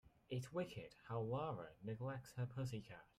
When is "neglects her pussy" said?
1.83-2.81